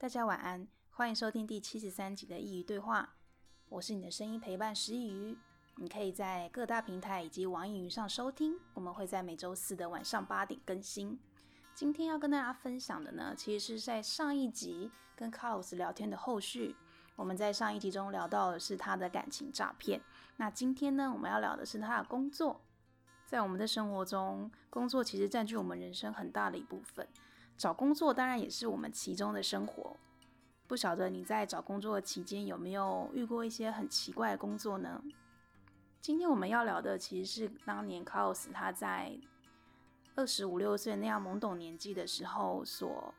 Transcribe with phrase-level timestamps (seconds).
[0.00, 3.16] 大家晚安，欢迎收听第七十三集的佾萮对话。
[3.68, 5.36] 我是你的声音陪伴师佾萮，
[5.76, 8.58] 你可以在各大平台以及网易云上收听。
[8.72, 11.20] 我们会在每周四的晚上八点更新。
[11.74, 16.74] 今天要跟大家分享的呢，其实是在上一集跟 Carlos 聊天的后续。
[17.14, 20.00] 我们在上一集中聊到的是他的感情诈骗，
[20.38, 22.62] 那今天呢，我们要聊的是他的工作。
[23.26, 27.06] 在我们的生活中，工作其实占据我们人生很大的一部分。
[27.60, 29.94] 找工作当然也是我们其中的生活。
[30.66, 35.04] 不晓得你在找工作期间有没有遇过一些很奇怪的工作呢？
[36.00, 39.14] 今天我们要聊的其实是当年 Carlos 他在
[40.14, 43.12] 二十五六岁那样懵懂年纪的时候所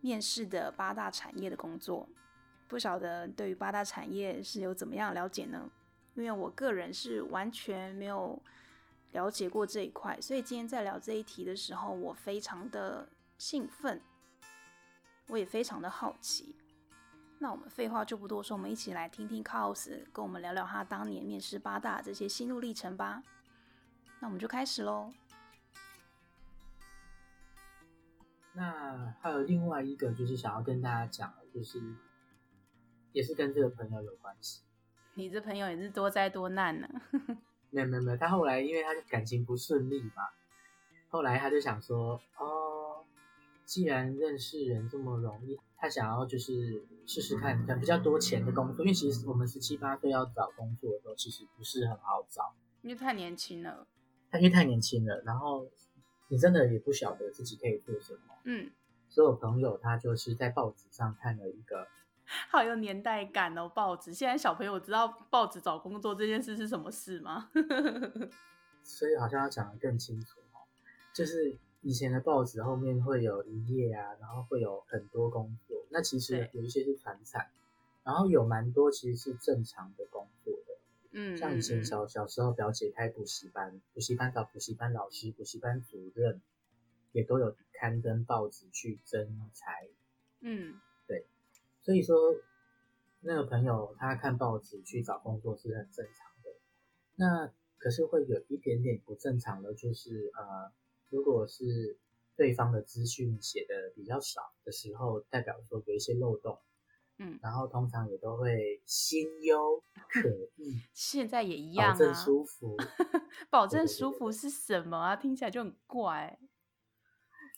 [0.00, 2.08] 面试的八大产业的工作。
[2.68, 5.70] 不晓得对于八大产业是有怎么样了解呢？
[6.14, 8.40] 因为我个人是完全没有
[9.12, 13.06] 了解过这一块，所以今天在聊这一题的时候，我非常的。
[13.38, 14.00] 兴奋，
[15.28, 16.56] 我也非常的好奇。
[17.38, 23.22] 那我们废话就不多说，我们一起来听听 Carlos 跟我们聊聊他当年面试八大这些心路历程吧。
[24.20, 25.12] 那我们就开始喽。
[28.54, 31.78] 那还有另外一个，就是想要跟大家讲的，就是
[33.12, 34.62] 也是跟这个朋友有关系。
[35.12, 36.88] 你这朋友也是多灾多难呢？
[37.68, 40.30] 没有没有没有，他后来因为他感情不顺利嘛，
[41.10, 42.85] 后来他就想说，哦。
[43.66, 48.84] 既然认识人这么容易，他想要就是试试看，比较多钱的工作。
[48.84, 53.86] 因为其实我们十七八岁要找工作的时候，其实不是很好找，因为太年轻了。
[54.30, 55.68] 他因为太年轻了，然后
[56.28, 58.20] 你真的也不晓得自己可以做什么。
[58.44, 58.70] 嗯，
[59.08, 61.88] 所以我朋友他就是在报纸上看了一个，
[62.48, 63.68] 好有年代感哦。
[63.68, 67.50] 报纸现在小朋友知道报纸找工作这件事是什么事吗？
[68.84, 70.62] 所以好像要讲得更清楚哦，
[71.12, 71.58] 就是。
[71.82, 75.86] 以前的报纸后面会有一页啊，然后会有很多工作。
[75.90, 77.48] 那其实有一些是传产，
[78.02, 80.74] 然后有蛮多其实是正常的工作的。
[81.12, 86.40] 嗯，像以前小小时候表姐开补习班，补习班找补习班老师、补习班主任，
[87.12, 89.88] 也都有刊登报纸去征才。
[90.40, 91.24] 嗯，对。
[91.82, 92.16] 所以说，
[93.20, 96.50] 那个朋友他看报纸去找工作是很正常的。
[97.14, 100.72] 那可是会有一点点不正常的，就是呃。
[101.08, 101.98] 如果是
[102.36, 106.58] 对方的资讯写的比较少的时候，代表说有一些漏洞，
[107.18, 112.76] 嗯，然后通常也都会心忧 可议，现在也一样啊，保证舒服，
[113.50, 115.16] 保证舒服是什么啊？
[115.16, 116.38] 听起来就很怪。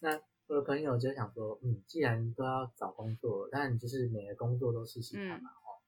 [0.01, 5.83] 那我的朋友就想说，嗯，既然都要找工作，但就是每个工作都试试看嘛，哦、嗯，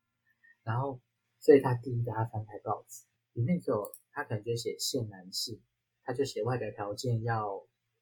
[0.65, 1.00] 然后
[1.38, 3.04] 所以他第一个他翻开报纸，
[3.34, 5.62] 里面只有他可能就写现男性。
[6.10, 7.54] 他就写外表条件要，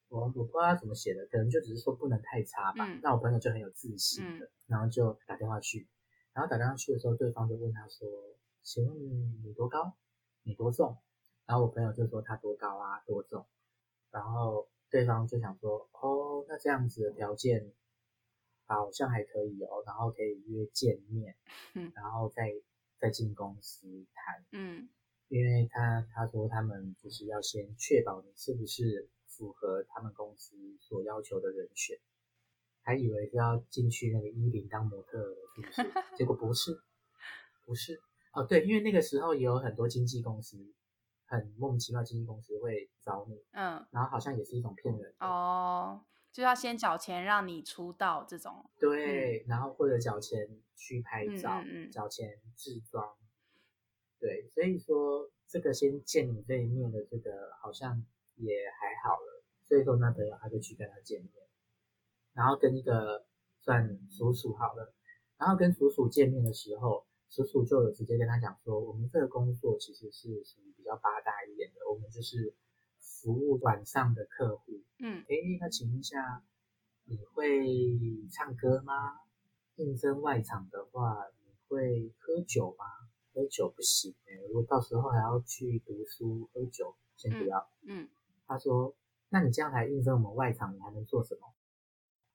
[0.07, 2.83] 我我不知道他怎么写的，可能就只是说不能太差吧。
[2.87, 5.87] 嗯、那我朋友就很有自信的，嗯、然后就打电话去，
[6.33, 8.09] 然后打电话去的时候，对方就问他说
[8.63, 8.99] ：“请问
[9.45, 9.93] 你多高？
[10.41, 10.97] 你多重？”
[11.45, 13.45] 然后我朋友就说他多高啊，多重。
[14.09, 17.71] 然后对方就想说：“哦，那这样子的条件
[18.65, 21.35] 好像还可以哦，然后可以约见面，
[21.75, 22.51] 嗯、然后再
[22.97, 24.89] 再进公司谈。”嗯。
[25.29, 31.97] 因为他他说他们就是要先确保你是不是符合他们公司所要求的人选，
[32.81, 35.19] 还以为是要进去那个衣领当模特
[35.55, 35.93] 是不是？
[36.17, 36.81] 结果不是，
[37.65, 38.01] 不是
[38.33, 40.57] 哦，对，因为那个时候也有很多经纪公司，
[41.25, 53.15] 很莫名其妙经纪公司会找你，嗯，然后好像也是一种骗人哦，就要先缴钱让你出道这种，对，嗯、然后或者缴钱去拍照，嗯，嗯，嗯，缴钱制装。
[54.19, 57.31] 对，所以说这个先见你这一面的这个
[57.61, 61.31] 好像也还好了，所以说那朋友他就去跟他见面，
[62.33, 63.25] 然后跟一个
[63.61, 64.93] 算叔叔好了，
[65.37, 72.53] 然后跟叔叔见面的时候，叔叔就有直接跟他讲说，我们这个工作其实是属于比较八大一点的，我们就是
[72.99, 74.81] 服务晚上的客户。
[74.99, 76.43] 嗯，诶，那请问一下，
[77.05, 77.65] 你会
[78.31, 79.19] 唱歌吗？
[79.75, 82.85] 应征外场的话，你会喝酒吗？
[83.39, 87.69] 喝酒不行哎，如果到时候还要去读书，喝酒先不要。
[87.83, 88.09] 嗯，嗯
[88.45, 88.93] 他说
[89.29, 91.53] ：“那你这样来应征我们外场，你还能做什么？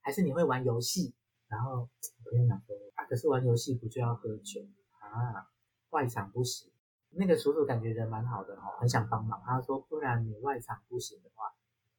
[0.01, 1.13] 还是你会玩游戏？”
[1.47, 1.91] 然后
[2.25, 4.63] 我跟你讲说：“啊，可是玩游戏不就要喝酒
[4.99, 5.51] 啊？
[5.91, 6.71] 外场不行。”
[7.17, 9.43] 那个叔叔感觉人蛮好的哦，很想帮忙。
[9.45, 11.55] 他说：“不然你外场不行的话，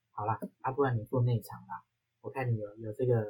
[0.10, 1.84] 好啦，啊，不然你做内场啦。
[2.22, 3.24] 我看你有有这个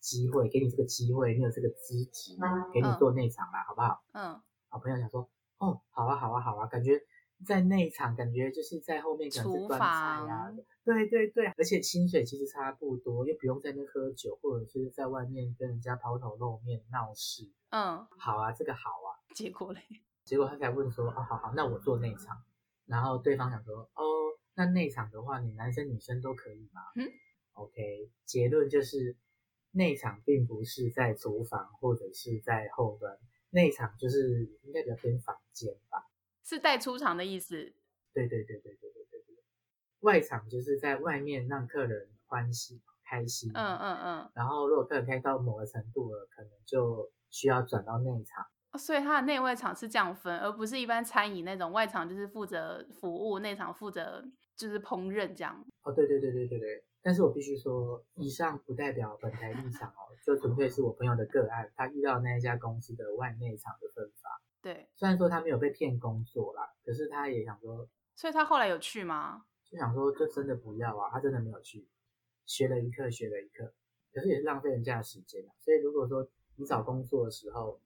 [0.00, 2.36] 机会，给你这个机会，你有这个资质，
[2.72, 4.42] 给你做内场啦，嗯、好不好？”嗯。
[4.72, 5.28] 好朋友想说，
[5.58, 6.98] 哦，好啊，好啊，好啊，感觉
[7.44, 10.50] 在内场，感觉就是在后面可能是端菜啊，
[10.82, 17.44] 对对对，而且薪水其实差不多，又不用在那喝酒，或者是在外面跟人家抛头露面闹事。
[17.68, 19.12] 嗯，好啊，这个好啊。
[19.34, 19.82] 结果嘞？
[20.24, 22.42] 结果他才问说，哦，好好，那我做内场。
[22.86, 24.02] 然后对方想说，哦，
[24.54, 26.80] 那内场的话，你男生女生都可以吗？
[26.96, 27.06] 嗯
[27.52, 29.16] ，OK，结论就是
[29.72, 33.18] 内场并不是在厨房或者是在后端，
[33.52, 36.10] 内场就是应该比较偏房间吧。
[36.42, 37.56] 是带出场的意思。
[38.12, 39.36] 对对对对对对对对。
[40.00, 43.50] 外场就是在外面让客人欢喜开心。
[43.54, 44.30] 嗯嗯嗯。
[44.34, 48.44] 然后如果客人开到某个程度了，可能就需要转到内场。
[48.78, 54.24] 所以它的内外场是这样分，而不是一般餐饮那种外场就是负责服务，内场负责
[54.56, 55.62] 就是烹饪这样。
[55.82, 56.84] 哦，对对对对对对。
[57.02, 64.40] 但是我必须说，以上不代表本台立场哦，就纯粹是我朋友的个案，他遇到那一家公司的外内场的分法。
[64.62, 69.44] 对，虽然说他没有被骗工作啦，可是他也想说，所以他后来有去吗？
[69.64, 71.88] 就想说，就真的不要啊，他真的没有去，
[72.46, 73.72] 学了一课，学了一课，
[74.12, 75.50] 可是也是浪费人家的时间啊。
[75.58, 77.80] 所以如果说你找工作的时候，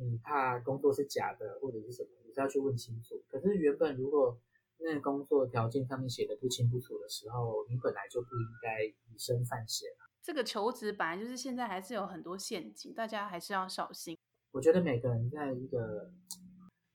[0.00, 3.22] 你怕工作是假的或者是什么，你是要去问清楚。
[3.28, 4.36] 可是原本如果
[4.78, 10.06] 那个工作条件上面写的不清不楚的时候，你本来就不应该以身犯险啊。
[10.22, 14.16] 这个求职本来就是现在还是有很多陷阱，大家还是要小心。
[14.50, 16.12] 我觉得每个人在一个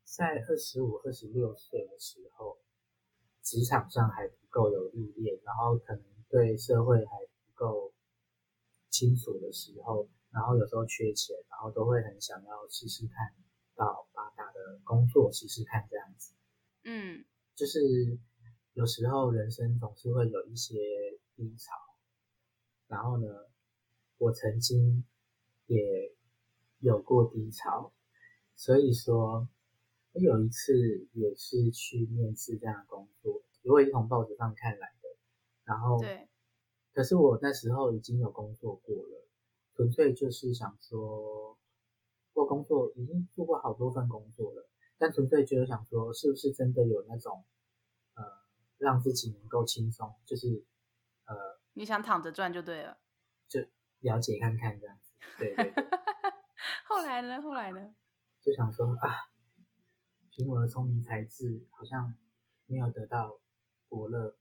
[0.03, 2.57] 在二十五、二十六岁的时候，
[3.41, 7.11] 职场上还不够有历练，然后可能对社会还
[7.45, 7.93] 不够
[8.89, 13.33] 清楚的时候，然后有时候缺钱，然后都会很想要试试看
[13.75, 16.33] 到八大的工作，试试看这样子。
[16.85, 17.23] 嗯，
[17.55, 18.17] 就是
[18.73, 20.75] 有时候人生总是会有一些
[21.35, 21.73] 低潮，
[22.87, 23.27] 然后呢，
[24.17, 25.03] 我曾经
[25.67, 26.13] 也。
[26.79, 27.93] 有过低潮，
[28.57, 29.47] 所以说
[30.11, 30.73] 我有一次
[31.13, 35.07] 也是去面试这样的工作，因为从报纸上看来的。
[35.63, 36.27] 然后，对，
[36.91, 39.25] 可是我那时候已经有工作过了，
[39.77, 41.57] 纯粹就是想说，
[42.33, 44.67] 做工作已经做过好多份工作了，
[44.97, 47.43] 但纯粹就是想说，是不是真的有那种
[48.15, 48.23] 呃，
[48.77, 50.65] 让自己能够轻松，就是
[51.25, 51.35] 呃，
[51.73, 52.97] 你想躺着赚就对了，
[53.47, 53.59] 就
[53.99, 55.83] 了解看看这样子，对对对。
[56.87, 57.41] 后来呢？
[57.41, 57.95] 后来呢？
[58.41, 59.31] 就想说啊，
[60.31, 62.13] 凭我的聪明才智，好像
[62.65, 63.39] 没有得到
[63.89, 64.37] 伯乐，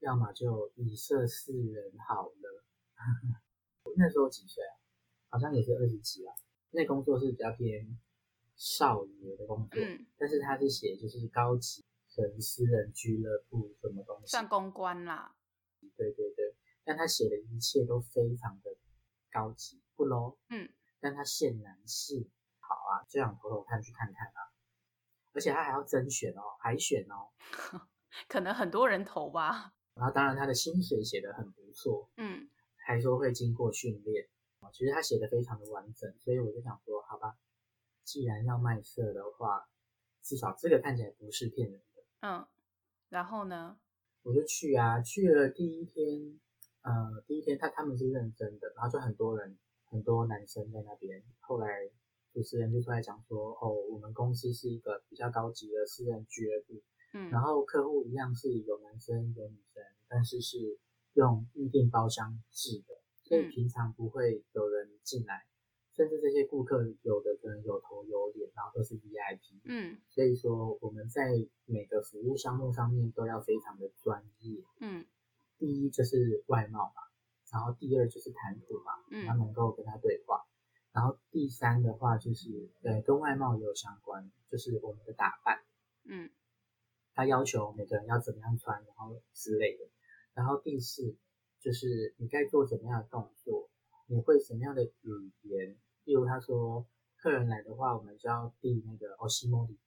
[0.00, 2.64] 要么就以色示人好了。
[3.82, 4.74] 我 那时候几岁啊？
[5.30, 6.34] 好像也是二十几啊。
[6.70, 7.98] 那工作是比较偏
[8.58, 11.84] 少爷的工作，嗯，但是他是写就是高级
[12.16, 15.34] 人私人俱乐部什么东西，算公关啦。
[15.96, 18.76] 对对对，但他写的一切都非常的
[19.30, 20.68] 高级，不 low，嗯。
[21.00, 22.28] 但他限男性，
[22.58, 24.50] 好啊，就想偷偷看去看看啊，
[25.32, 27.30] 而且他还要甄选哦，海选哦，
[28.26, 29.72] 可能很多人投吧。
[29.94, 32.50] 然后当然他的薪水写的很不错，嗯，
[32.84, 34.28] 还说会经过训练，
[34.72, 37.36] 其实他写的非常的完整，所以我就想说，好吧，
[38.08, 39.68] 既然要卖色的话，
[40.22, 42.46] 至少这个看起来不是骗人的，嗯，
[43.10, 43.78] 然后呢，
[44.22, 46.40] 我就去啊，去了第一天，
[46.80, 49.58] 呃，第一天他他们是认真的，然后就很多人。
[49.90, 51.66] 很多男生在那边，后来
[52.34, 56.82] 主持人就出来讲说：“哦，我们公司是一个比较高级的私人俱乐部，
[57.14, 60.78] 嗯，然后客户一样是有男生有女生，但是是
[61.14, 65.57] 用预定包厢制的，所以平常不会有人进来，嗯，
[65.98, 71.32] 甚至这些顾客有的可能有头有脸，然后都是 VIP，嗯，所以说我们在
[71.64, 75.04] 每个服务项目上面都要非常的专业，嗯，
[75.58, 77.02] 第一就是外貌嘛。”
[77.50, 80.46] 然后第二就是谈吐嘛，嗯，他能够跟他对话。
[80.92, 85.64] 然后第三的话就是，对，跟外貌也有相关，就是我们的打扮，
[86.04, 86.30] 嗯，
[87.12, 89.84] 他要求每个人要怎么样穿，然后之类的。
[90.34, 91.16] 然后第四
[91.58, 93.68] 就是你该做怎么样的动作，
[94.06, 95.76] 你会什么样的语言。
[96.08, 96.86] 例如他说
[97.18, 99.78] 客人来的话，我们就要递那个欧西莫里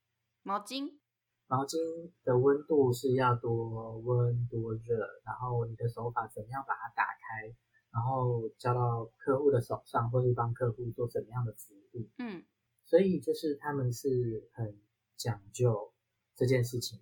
[0.43, 0.99] 毛巾。
[1.47, 7.55] 毛巾的温度是要多温多热，然后你的手法怎么样把它打开，
[7.89, 12.07] 然后交到客户的手上，或是帮客户做怎么样的服务。
[12.19, 12.45] 嗯，
[12.85, 14.79] 所以就是他们是很
[15.17, 15.91] 讲究
[16.35, 16.99] 这件事情。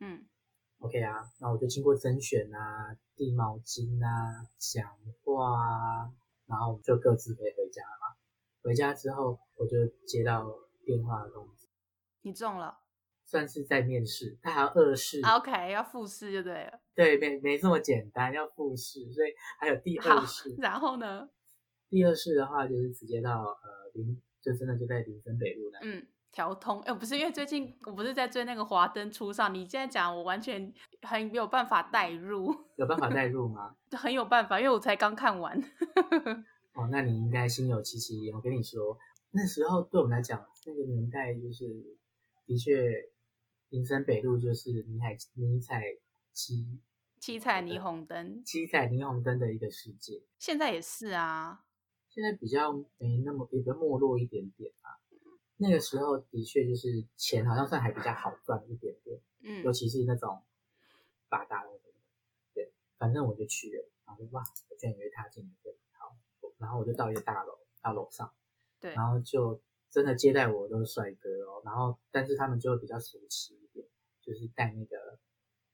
[0.00, 0.26] 嗯
[0.80, 6.12] ，OK 啊，那我就经过甄选啊，递毛巾啊，讲话啊，
[6.46, 8.05] 然后我们就各自可以回家了嘛。
[8.66, 10.44] 回家之后，我就接到
[10.84, 11.68] 电话的通知，
[12.22, 12.80] 你中了。
[13.24, 16.80] 算是在面试，他还要二试，OK，要复试就对了。
[16.94, 19.30] 对，没没这么简单，要复试，所以
[19.60, 20.54] 还有第二试。
[20.58, 21.28] 然后呢？
[21.88, 25.78] 第二试的话就是直接到呃林，就真的就在林森北路那。
[25.82, 33.76] 嗯，调通，哎，不是，因为最近我不是在追那个华灯初上，你现在讲我完全很没有办法代入，有办法代入吗？
[33.96, 35.60] 很有办法，因为我才刚看完。
[36.76, 38.34] 哦，那你应该心有戚戚焉。
[38.34, 38.98] 我跟你说，
[39.30, 41.96] 那时候对我们来讲，那个年代就是
[42.44, 43.10] 的确，
[43.70, 45.82] 林森北路就是迷彩迷彩
[46.32, 46.78] 七
[47.18, 50.22] 七彩霓虹灯，七彩霓虹灯的一个世界。
[50.38, 51.64] 现在也是啊。
[52.10, 55.00] 现在比较没那么比较没落一点点啊，
[55.56, 60.42] 那个时候的确就是钱好像算还比较好赚一点点，嗯，尤其是那种
[61.28, 61.92] 八大那种，
[62.54, 65.50] 对，反正我就去了，然后就哇，我居然以为踏进了
[66.66, 68.34] 然后我就到一个大楼，到楼上，
[68.80, 73.86] 对，然后就真的接待我都是帅哥哦，然后但是他们就比较俗气一点，
[74.20, 74.96] 就是带那个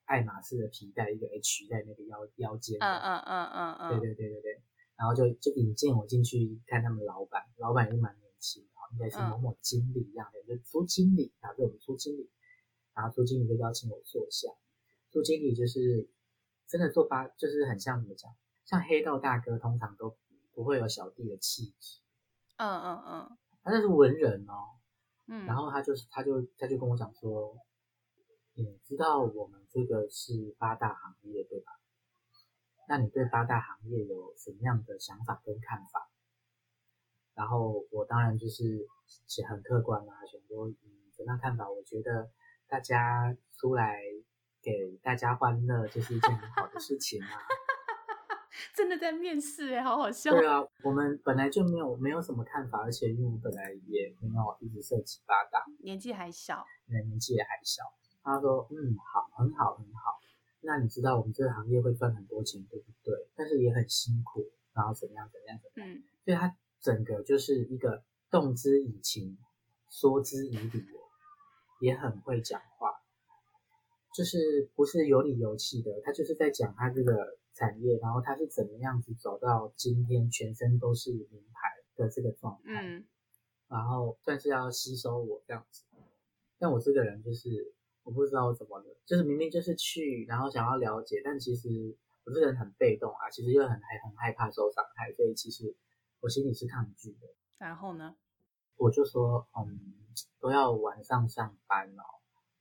[0.05, 4.63] 爱马仕的皮带，一个 H 在那个腰腰间，嗯嗯嗯嗯嗯，对对对对对。
[4.95, 12.31] 然后就就引荐我进去看他们老板，老板也是蛮年轻，然后应该是某某经理一样的，嗯、就朱经理啊，对我们朱经理，
[12.95, 14.51] 然后朱经理就邀请我坐下。
[15.11, 16.09] 朱经理就是
[16.69, 18.31] 真的做八，就是很像怎么讲，
[18.65, 20.17] 像黑道大哥通常都
[20.55, 22.01] 不会有小弟的气质。
[22.57, 24.79] 嗯嗯嗯，他那是文人哦。
[25.27, 27.57] 嗯，然后他就是他就他就跟我讲说，
[28.55, 31.73] 你知道我们这个是八大行业对吧？
[32.89, 36.11] 那你对八大行业有什么样的想法跟看法？
[37.35, 38.87] 然后我当然就是
[39.49, 40.77] 很客观啊，选说嗯，
[41.17, 41.71] 怎样看法？
[41.71, 42.31] 我觉得
[42.67, 44.03] 大家出来
[44.61, 47.29] 给大家欢乐，就是一件很好的事情啊。
[48.75, 50.31] 真的在面试哎，好好笑。
[50.33, 57.83] 对啊，我们本来就没有没有什么看法，而且因为我本来也没有一直涉及八大，年纪还小，对，年纪也还小。
[58.23, 60.19] 他说嗯，好，很好，很好。
[60.61, 63.13] 那你知道我们这个行业会赚很多钱，对不对？
[63.35, 65.97] 但是也很辛苦，然后怎么样，怎么样，怎么样？
[65.97, 69.37] 嗯，所以他整个就是一个动之以情，
[69.91, 70.85] 说之以理，
[71.81, 72.93] 也很会讲话，
[74.15, 75.91] 就是不是有理有气的。
[76.05, 82.83] 他就是在讲他这个产业，然后他是怎么样子走到今天，全身都是名牌的这个状态。
[82.83, 83.05] 嗯，
[83.69, 85.85] 然后算是要吸收我这样子，
[86.59, 87.75] 但我这个人就是。
[88.05, 95.73] 我不知道怎么了，就是明明就是去，然后想要了解，但其实我这个人很被动啊，其实又很害很害怕受伤害，所以其实
[96.19, 97.29] 我心里是抗拒的。
[97.59, 98.17] 然后呢，
[98.75, 99.79] 我就说，嗯，
[100.41, 102.03] 都要晚上上班哦，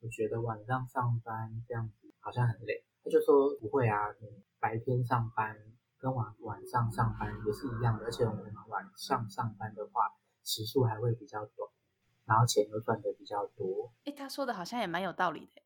[0.01, 2.83] 我觉得晚上上班这样子好像很累。
[3.03, 4.27] 他就说不会啊，你
[4.62, 5.58] 白天上班
[5.98, 10.13] 跟晚晚上上班也是一样的，而且我们晚上上班的话
[10.46, 11.70] 时数还会比较短。
[12.24, 15.62] 然后钱又赚的比较多，哎，他说的好像也蛮有道理的。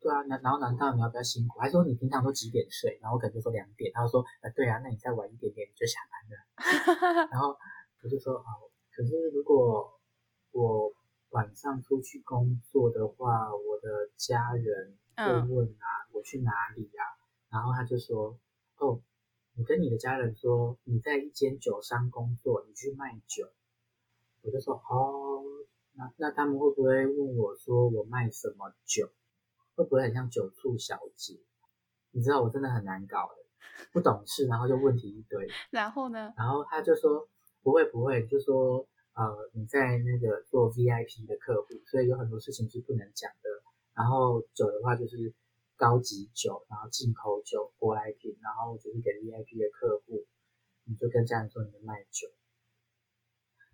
[0.00, 1.58] 对啊，然然后难道你要比较辛苦？
[1.58, 2.98] 还说你平常都几点睡？
[3.02, 7.28] 然后我可能就说两点，他说，呃，对啊，那你再晚一点点你就下班了。
[7.30, 7.58] 然后
[8.02, 10.00] 我就说，哦，可是如果
[10.52, 10.90] 我
[11.30, 17.04] 晚上出去工作的话，我的家人会问啊，我去哪里呀？
[17.52, 18.36] 然后他就说，
[18.78, 19.00] 哦，
[19.54, 23.48] 你跟你的家人说你在一间酒商工作，你去卖酒。
[24.40, 25.44] 我就说，哦。
[25.94, 29.10] 那那他们会不会问我说我卖什么酒？
[29.74, 31.38] 会不会很像酒醋小姐？
[32.12, 33.44] 你知道我真的很难搞的，
[33.92, 35.46] 不懂事，然后就问题一堆。
[35.70, 36.32] 然后呢？
[36.34, 37.28] 然后他就说
[37.62, 43.50] 不会不会，就说呃你在那个做 VIP 的客户，所以有很多事情是不能讲的。
[43.92, 45.34] 然后酒的话就是
[45.82, 50.24] 高级酒，然后进口酒、舶来品，然后就是给 VIP 的客户，
[50.84, 52.28] 你就跟家人说你的卖酒。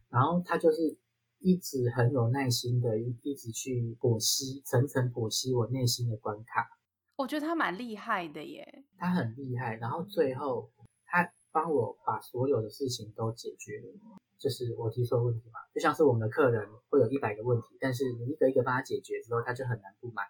[0.09, 0.97] 然后他就是。
[1.41, 6.67] 一直很有耐心的，一一直去剖析，层层剖析我内心的关卡。
[7.15, 9.77] 我觉得他蛮厉害的耶，他很厉害。
[9.77, 10.69] 然后最后
[11.05, 20.25] 他帮我把所有的事情都解决了，就是我提出的问题嘛，就像是我们的客人会有一百个问题，但是你一个一个帮他解决之后，他就很难不买。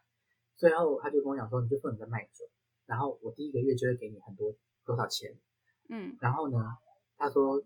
[0.59, 2.45] 最后他就跟我讲说，你就说你在卖酒，
[2.85, 5.35] 然后我第一个月就会给你很多多少钱，
[5.89, 6.59] 嗯，然后呢，
[7.17, 7.63] 他说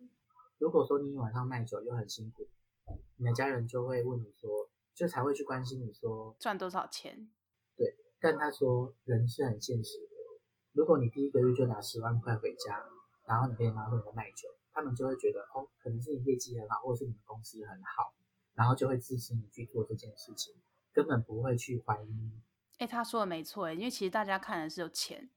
[0.59, 2.47] 如果说你晚上卖酒又很辛苦。
[3.17, 7.31] 你的家人就会问你说，就才会去关心你说赚多少钱？
[7.77, 10.41] 对，但他说人是很现实的，
[10.73, 12.85] 如果你第一个月就拿十万块回家，
[13.25, 18.13] 然后你可以拿回来卖酒，他们就会觉得哦，可能是你业绩很好，或者是你们公司很好，
[18.55, 20.53] 然后就会支持你去做这件事情，
[20.93, 22.43] 根本不会去怀疑你。
[22.83, 25.31] 哎，他说的没错，因为其实大家看的是有钱。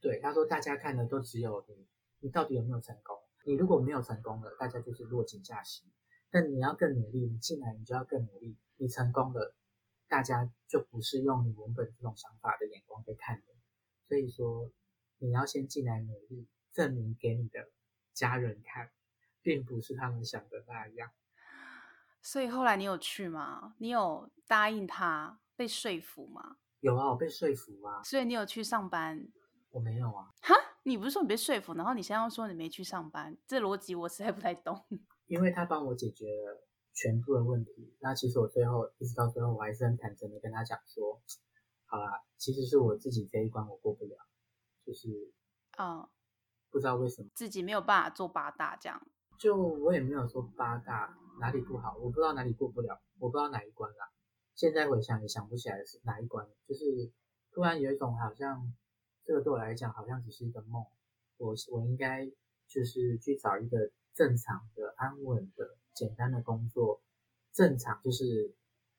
[0.00, 1.86] 对，他说大家看的都只有你，
[2.20, 3.14] 你到底有没有成功？
[3.44, 5.82] 你如果没有成功了，大家就是落井下石。
[6.30, 8.56] 但你要更努力，你进来你就要更努力。
[8.78, 9.54] 你成功了，
[10.08, 13.44] 大家就不是用你原本这种想法的眼光在看的。
[14.08, 14.72] 所以说，
[15.18, 17.68] 你要先进来努力，证明给你的
[18.14, 18.90] 家人看，
[19.42, 21.10] 并不是他们想的那样。
[22.22, 23.74] 所以后来你有去吗？
[23.76, 26.56] 你有答应他被说服吗？
[26.80, 28.02] 有啊，我被说服啊。
[28.02, 29.26] 所以你有去上班？
[29.70, 30.30] 我没有啊。
[30.42, 30.54] 哈？
[30.84, 34.86] 你不是说你被说服，然后你现在又说你没去上班，这逻辑我实在不太懂。
[35.26, 41.20] 因为他帮我解决了全部的问题，那其实我最后一直到最后，我还是很坦诚的跟他讲说，
[41.84, 44.16] 好啦，其实是我自己这一关我过不了，
[44.86, 45.08] 就是
[45.72, 46.08] 啊，
[46.70, 49.06] 不知道为什么自己没有办法做八大这样。
[49.38, 54.08] 就我也没有说八大哪里不好，我不知道哪里过不了，我不知道哪一关啦。
[54.58, 57.12] 现在回想也想不起来是哪一关，就是
[57.52, 58.74] 突然有一种好像。
[59.24, 60.86] 这个对我来讲好像只是一个梦，
[61.36, 62.26] 我我应该
[62.66, 67.02] 就是去找一个正常的、安稳的、简单的工作，
[67.52, 68.54] 正常就是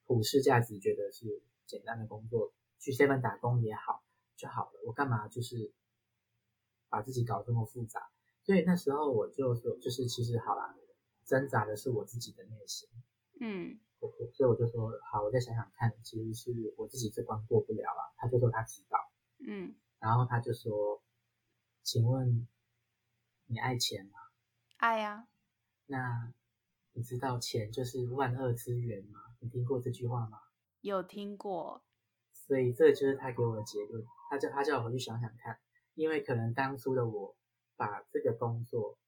[0.06, 4.04] 普世价值觉得是简单的工作，去 seven 打工也好
[4.36, 4.80] 就好了。
[4.86, 5.72] 我干嘛就是
[6.88, 8.08] 把自己搞这么复杂？
[8.44, 10.76] 所以那时候我就说，就是其实好啦，
[11.24, 12.88] 挣扎的是我自己的内心。
[13.40, 13.80] 嗯，
[14.32, 18.14] 所以我就说好，我再想想看，其实是我自己这关过不了了。
[18.16, 18.98] 他就说他知道。
[19.46, 19.74] 嗯。
[19.98, 21.02] 然后他就说
[21.82, 22.48] ：“请问
[23.46, 24.18] 你爱钱吗
[24.78, 25.28] ？”“爱呀。
[25.86, 26.32] ”“那
[26.92, 29.20] 你知道钱就是万恶之源吗？
[29.40, 30.40] 你听过这句话吗
[30.80, 31.82] ？”“有听过。
[32.32, 34.04] ”“所以这就是他给我的结论。
[34.30, 35.58] 他叫他叫我回去想想看，
[35.94, 37.36] 因为可能当初的我
[37.76, 38.98] 把这个工作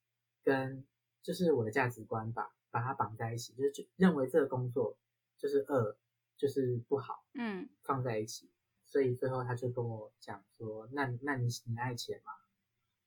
[0.42, 0.84] 跟
[1.22, 4.96] 就是我的价值观吧，把它绑在一起，就是就认为这个工作
[5.38, 5.96] 就是恶，
[6.36, 7.24] 就是不好。
[7.34, 8.50] 嗯，放在一起。”
[8.84, 12.32] 所以最后他就跟我讲说：“那那你你爱钱吗？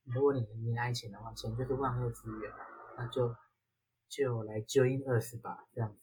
[0.06, 2.52] 如果你你爱钱的话，钱就是万恶之源，
[2.98, 3.36] 那就
[4.08, 6.00] 就来 join us 吧，这样子。”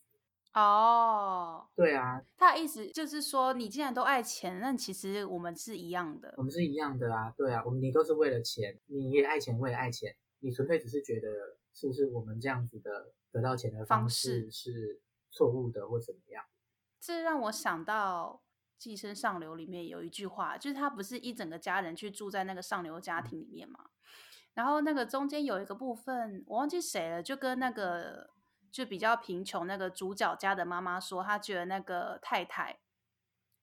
[0.54, 6.34] 哦，对啊，他的意思就是说，你既然都爱钱，那其实我们是一样的。
[6.36, 16.44] 我们是一样的啊，对啊，我们你都是为了钱，你也爱钱，我也爱钱，你纯粹只是觉得是不是我们这样子的得到钱的方式是错误的或怎么样？
[17.00, 18.42] 这让我想到。
[18.84, 23.90] 《寄生上流》里面有一句话，就是他不是一整个家人去住在那个上流家庭里面嘛，
[24.54, 28.30] 然后那个中间有一个部分我忘记谁了，就跟那个
[28.72, 32.80] 就比较贫穷那个主角家的妈妈说，她觉得那个太太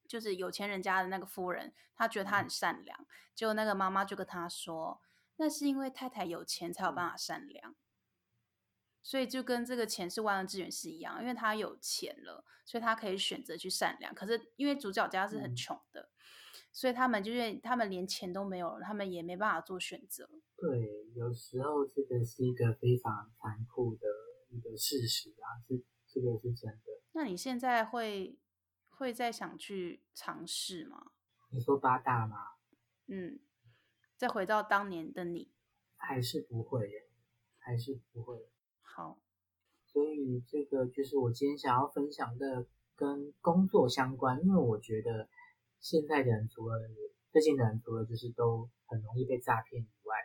[0.07, 5.01] 就是有钱人家的那个夫人，她觉得她很善良，结果那个妈妈就跟她说，
[5.35, 7.75] 那是因为太太有钱才有办法善良。
[9.09, 14.13] 所以就跟这个钱是万恶之源是一样，因为他有钱了，所以他可以选择去善良。
[14.13, 16.13] 可是因为主角家是很穷的，嗯、
[16.71, 20.29] 所以他们就是他们连钱都没有了，他们也没办法做选择。
[20.55, 24.07] 对，有时候这个是一个非常残酷的
[24.51, 27.01] 一个事实啊，是这个是真的。
[27.13, 28.37] 那你现在会
[28.89, 31.13] 会再想去尝试吗？
[31.49, 32.37] 你说八大吗？
[33.07, 33.39] 嗯，
[34.15, 35.51] 再回到当年的你，
[35.95, 37.09] 还是不会耶，
[37.57, 38.47] 还是不会。
[38.99, 39.17] 好，
[39.85, 42.65] 所以这个就是我今天想要分享的，
[42.97, 44.43] 跟工作相关。
[44.43, 45.29] 因为我觉得
[45.79, 46.75] 现在的人除了
[47.31, 50.15] 最近的人除了就是都很容易被诈骗以外，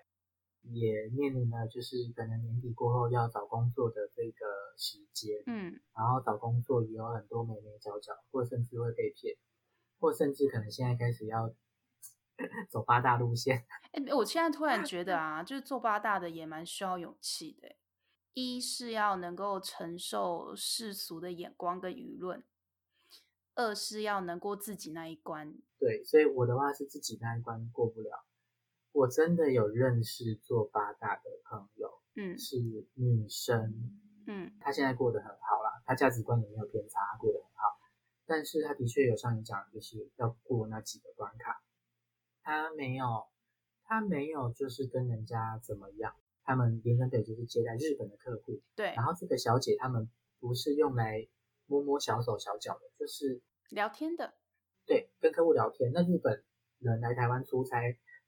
[0.63, 4.45] 也面临了就是可能年底过后要找工作的这个
[4.77, 9.37] 时间，嗯，然后找工作也有很多眉眉角角，或甚至会被骗，
[10.01, 11.49] 或甚至可能现在开始要
[12.69, 13.65] 走八大路线。
[13.93, 17.77] 哎、欸，我现在突然觉得啊， 就是做八大的也蛮需要勇气的。
[18.35, 22.45] 一是要能够承受世俗的眼光跟舆论，
[23.55, 25.57] 二是要能过自己那一关。
[25.79, 28.25] 对，所以我的话是自己那一关过不了。
[28.91, 32.59] 我真的有认识做八大的朋友，嗯，是
[32.95, 33.93] 女生，
[34.27, 37.79] 嗯，她现在过得很好啦，她价值观也没有偏差，她过得很好。
[38.27, 41.63] 但是她的确有像你讲，就是要过那几个关卡。
[42.43, 43.27] 她没有，
[43.85, 46.15] 她没有，就是跟人家怎么样。
[46.45, 48.93] 他们连根北就是接待日本的客户，对。
[48.95, 51.27] 然后这个小姐他们不是用来
[51.67, 54.35] 摸摸小手小脚的，就是聊天的。
[54.87, 55.91] 对，跟客户聊天。
[55.93, 56.45] 那日本
[56.79, 57.81] 人来台湾出差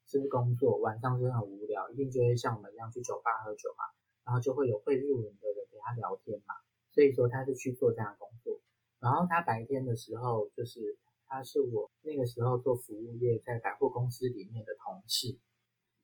[0.07, 3.85] 是不是工作，晚上是很无聊，一定就会像我们一样去酒吧喝酒嘛，
[4.25, 6.55] 然后就会有会日文的人陪他聊天嘛。
[6.91, 8.61] 所以说他是去做这样的工作。
[8.99, 15.37] 然后他白天的时候，就是他是我那个时候做服务业在百货公司里面的同事。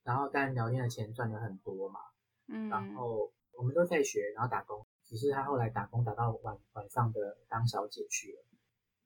[0.04, 2.00] 然后当然聊天的钱赚的很多嘛，
[2.48, 8.44] 嗯，然后我们都在学，然后打工，只是他后来打工打到晚晚上的当小姐去了，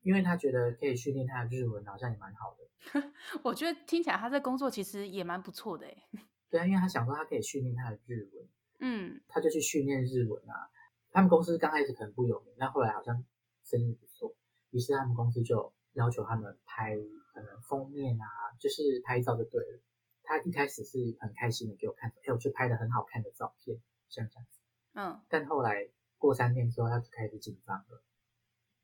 [0.03, 3.03] 因为他觉得可以训练他的日文，好像也蛮好的。
[3.43, 6.03] 我觉得听起来他在工作其实也蛮不错的诶。
[6.49, 8.49] 对啊，因为他想说他可以训练他的日文，
[8.81, 10.71] 嗯，他就去训练日文啊。
[11.11, 13.25] 他们公司刚开始可能不有名，但后来好像
[13.65, 14.35] 生意不错，
[14.71, 16.95] 于是他们公司就要求他们拍
[17.33, 18.27] 可能封面啊，
[18.61, 19.81] 就是拍照就对了。
[20.27, 24.61] 他一开始是很开心的给我看，哎，我去拍了很好看的照片，像这样子。
[24.95, 25.23] 嗯。
[25.29, 28.03] 但后来过三天之后，他就开始紧张了，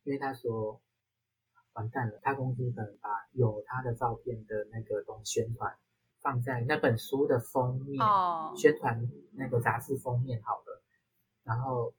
[0.05, 0.81] 因为他说
[1.73, 5.77] 完蛋了，他公司可能把有他的照片的那个东西宣传
[6.21, 8.57] 放在那本书的封面，oh.
[8.57, 10.83] 宣传那个杂志封面好了，
[11.43, 11.95] 然后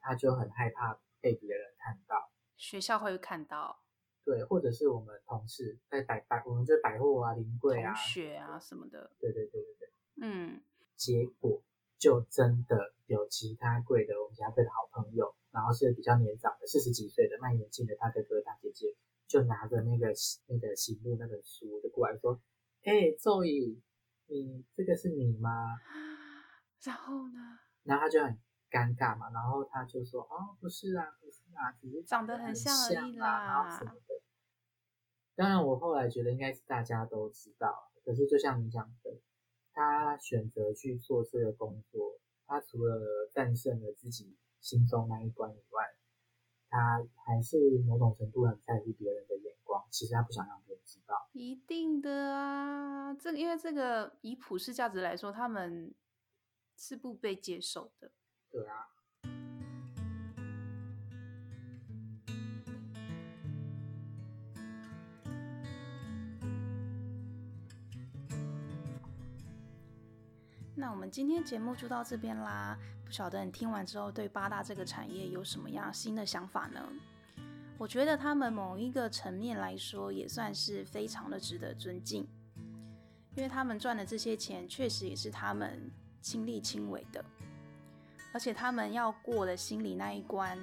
[0.00, 3.81] 他就很害怕被别人看到，学校会看到。
[4.24, 9.10] 对，或者是我们同事在百百，我们这百货啊、临柜啊、同学啊什么的。
[9.18, 9.88] 对对对对对，
[10.20, 10.62] 嗯，
[10.96, 11.62] 结果
[11.98, 18.94] 就真的有其他柜的我们其他柜的好朋友，然后是比较年长的四十几岁的卖眼镜的大哥哥大姐姐，
[19.26, 20.12] 就拿着那个
[20.46, 22.40] 那个行路那本书就过来说
[22.84, 23.82] ：“哎、欸，周乙，
[24.26, 25.76] 你这个是你吗？
[26.84, 27.58] ”然后呢？
[27.82, 28.38] 然后他就很
[28.70, 34.11] 尴尬嘛，然后他就说：“哦，不是啊，不是啊，只是长得很像而已啦。”然后什么的。
[35.34, 37.90] 当然，我后来觉得应该是大家都知道。
[38.04, 39.18] 可是，就像你讲的，
[39.72, 45.94] 他选择去做这个工作，他除了战胜了自己心中那一关以外，
[46.68, 49.82] 他还是某种程度很在乎别人的眼光。
[49.90, 51.28] 其实他不想让别人知道。
[51.32, 55.94] 一定的啊，这个因为这个以普世价值来说，他们
[56.76, 58.10] 是不被接受的。
[58.50, 58.88] 对啊。
[70.82, 72.76] 那我们今天节目就到这边啦。
[73.04, 76.92] 不晓得你听完之后对八大这个产业有什么样新的想法呢？
[77.78, 82.26] 我觉得他们某一个层面来说也算是非常的值得尊敬，
[83.36, 85.88] 因为他们赚的这些钱确实也是他们
[86.20, 87.24] 亲力亲为的，
[88.34, 90.58] 而且他们要过的心理那一关，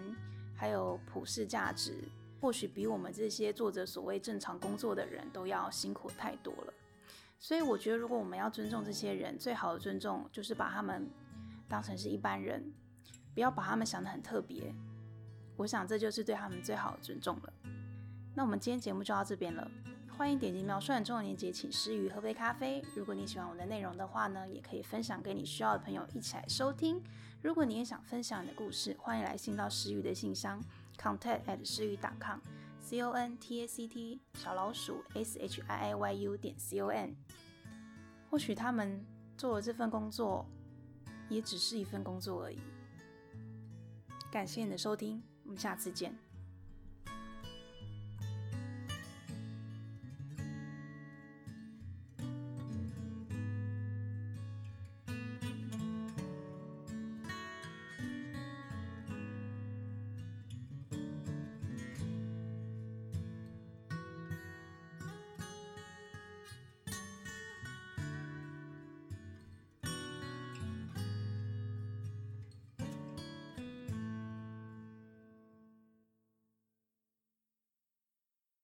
[0.54, 1.98] 还有普世价值，
[2.42, 6.74] 或许比我们这些做着所谓正常工作的人都要辛苦太多了。
[7.40, 11.10] 所以我觉得，如果我们要尊重这些人，最好的尊重就是把他们
[11.70, 12.72] 当成是一般人，
[13.34, 14.76] 不要把他们想得很特别。
[15.56, 17.54] 我想这就是对他们最好的尊重了。
[18.36, 19.72] 那我们今天节目就到这边了，
[20.18, 22.84] 欢迎点击描述栏中的链接，请师伃喝杯咖啡。
[22.94, 27.02] 如果你喜欢我的内容的话呢，也可以分享给你需要的朋友一起来收听。
[27.42, 30.62] 如果你也想分享你的故事，欢迎来信到师伃的信箱
[30.98, 32.40] ，contact at 师伃 dot com。
[32.90, 36.80] C O N T A C T 小老鼠 S H I I Y U 点 C
[36.80, 37.16] O N，
[38.32, 39.06] 或许他们
[39.38, 40.44] 做了这份工作，
[41.30, 42.58] 也只是一份工作而已。
[44.32, 46.18] 感谢你的收听，我们下次见。